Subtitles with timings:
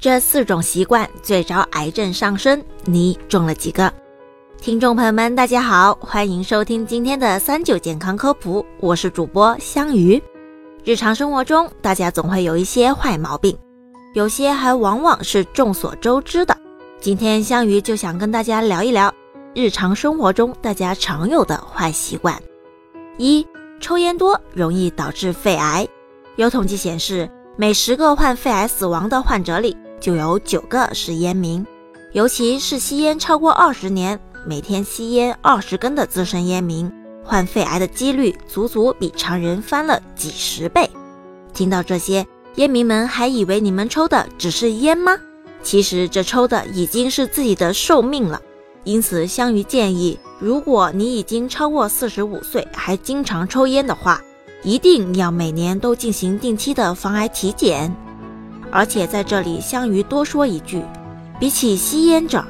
[0.00, 3.92] 这四种习惯最招癌症上升，你中了几个？
[4.58, 10.20] 听众朋友们，大家好，欢迎收听今天的三九健康科普，我是主播香鱼。
[10.84, 13.54] 日常生活中，大家总会有一些坏毛病，
[14.14, 16.56] 有些还往往是众所周知的。
[16.98, 19.12] 今天香鱼就想跟大家聊一聊
[19.54, 22.42] 日常生活中大家常有的坏习惯。
[23.18, 23.46] 一、
[23.80, 25.86] 抽烟多容易导致肺癌。
[26.36, 31.64] 有统计显示，每十个患肺癌死亡的患者里，就有九个是烟民，
[32.12, 36.90] 尤其是吸烟超过二十年、每天吸烟二十根的资深烟民，
[37.22, 40.88] 患肺癌的几率足足比常人翻了几十倍。
[41.52, 45.16] 听到这些，烟民们还以为你们抽的只是烟吗？
[45.62, 48.40] 其实这抽的已经是自己的寿命了。
[48.84, 54.22] 因此，香鱼建议，如果你已经超过四十五岁还经常抽烟的话，
[54.62, 57.94] 一定要每年都进行定期的防癌体检。
[58.70, 60.82] 而且在这里，香鱼多说一句，
[61.38, 62.44] 比起吸烟者，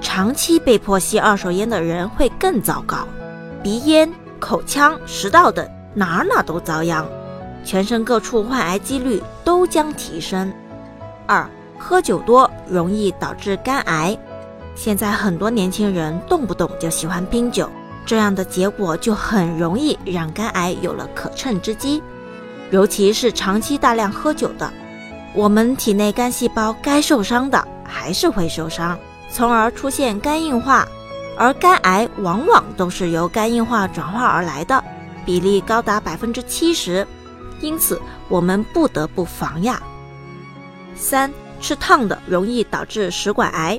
[0.00, 3.06] 长期被迫吸二手烟的人会更糟糕，
[3.62, 4.10] 鼻咽、
[4.40, 7.06] 口腔、食道等哪哪都遭殃，
[7.64, 10.52] 全身各处患癌几率都将提升。
[11.26, 14.16] 二、喝酒多容易导致肝癌，
[14.74, 17.68] 现在很多年轻人动不动就喜欢拼酒，
[18.06, 22.02] 这样的结果就很容易让肝癌有了可乘之机，
[22.70, 24.72] 尤其是长期大量喝酒的。
[25.36, 28.98] 我们体内肝细胞该受伤的还是会受伤，
[29.30, 30.88] 从而出现肝硬化，
[31.36, 34.82] 而肝癌往往都是由肝硬化转化而来的，
[35.26, 37.06] 比例高达百分之七十，
[37.60, 39.78] 因此我们不得不防呀。
[40.96, 43.78] 三吃烫的容易导致食管癌，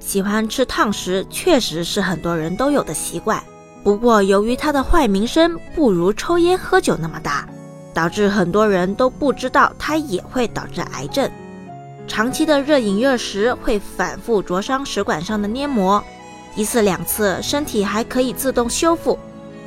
[0.00, 3.42] 喜欢吃烫食确实是很多人都有的习惯，
[3.82, 7.46] 不过由于它的坏名声不如抽烟喝酒那么大。
[7.94, 11.30] 导致很多人都不知道它也会导致癌症。
[12.06, 16.02] 长期的热饮热食会反复灼伤食管上的黏膜，
[16.54, 19.18] 一次两次身体还可以自动修复，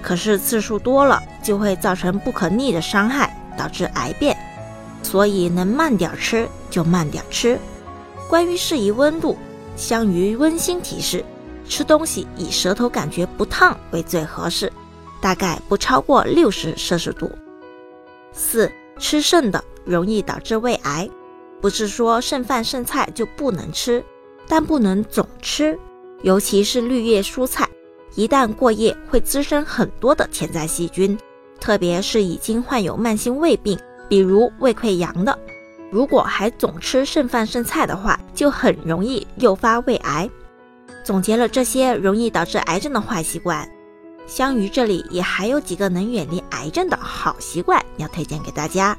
[0.00, 4.34] 可是次数多了就会造成不可逆的伤害，导致癌变。
[5.02, 7.58] 所以能慢点吃就慢点吃。
[8.30, 9.36] 关于适宜温度，
[9.76, 11.22] 香鱼温馨提示：
[11.68, 14.72] 吃东西以舌头感觉不烫为最合适，
[15.20, 17.30] 大概不超过六十摄氏度。
[18.32, 21.08] 四吃剩的容易导致胃癌，
[21.60, 24.04] 不是说剩饭剩菜就不能吃，
[24.48, 25.78] 但不能总吃，
[26.22, 27.68] 尤其是绿叶蔬菜，
[28.14, 31.18] 一旦过夜会滋生很多的潜在细菌，
[31.60, 33.78] 特别是已经患有慢性胃病，
[34.08, 35.38] 比如胃溃疡的，
[35.90, 40.28] 如果还总吃剩饭剩菜的话，就很容易诱发胃癌。
[41.04, 43.68] 总结了这些容易导致癌症的坏习惯。
[44.24, 48.96] 香鱼这里也还有几个能远离癌症的好习惯要推荐给大家，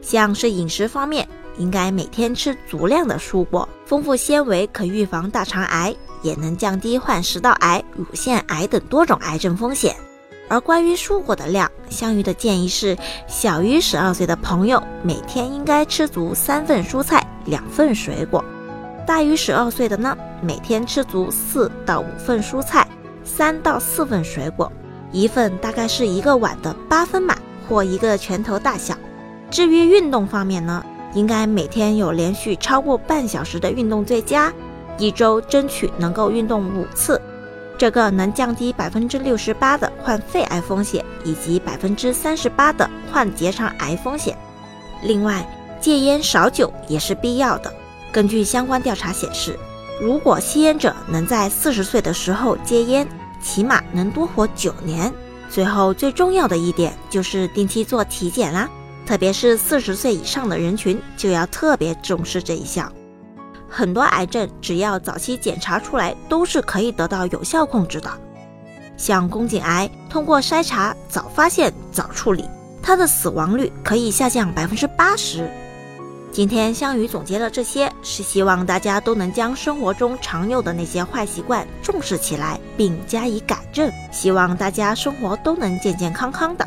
[0.00, 9.94] 像是饮食方面，应该每天吃足量的蔬果，丰富纤维可预防大肠癌，也能降低患食道癌、乳腺癌等多种癌症风险。
[10.48, 18.42] 而关于蔬果的量，香鱼的建议是，小于十二岁的朋友每天应该吃足三份蔬菜，两份水果；
[19.06, 22.86] 大于十二岁的呢，每天吃足四到五份蔬菜。
[23.24, 24.70] 三到四份水果，
[25.12, 27.38] 一份大概是一个碗的八分满
[27.72, 28.94] 或一个拳头大小。
[29.50, 30.84] 至于运动方面呢，
[31.14, 34.52] 应该每天有连续超过半小时的运动最佳，
[34.98, 37.18] 一周争取能够运动五次，
[37.78, 44.36] 这个能降低百分之六十八的患肺癌风险以及百分之三十八的患结肠癌风险。
[45.02, 45.48] 另外，
[45.80, 47.72] 戒烟少酒也是必要的。
[48.12, 49.58] 根据相关调查显示。
[50.00, 53.06] 如果吸烟者能在四十岁的时候戒烟，
[53.40, 55.12] 起码能多活九年。
[55.52, 58.66] 最后最重要的一点就是定期做体检啦，
[59.04, 62.90] 特别是四十岁以上的人群就要特别重视这一项。
[63.68, 68.10] 很多癌症只要早期检查出来，都是可以得到有效控制的。
[68.96, 72.48] 像宫颈癌，通过筛查早发现早处理，
[72.82, 75.50] 它的死亡率可以下降百分之八十。
[76.32, 83.92] 今天香鱼总结了这些，是希望大家都能将生活中常有的那些坏习惯重视起来，并加以改正。
[84.10, 86.66] 希望大家生活都能健健康康的。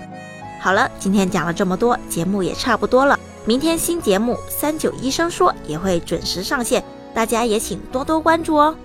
[0.62, 3.20] 好了，今天讲了这么多，节目也差不多了。
[3.44, 8.76] 明天新节目《三九医生说》也会准时上线，大家也请多多关注哦。